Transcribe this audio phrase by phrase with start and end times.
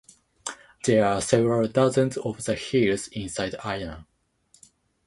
[0.85, 4.07] There are several dozens of the hills inside Ina.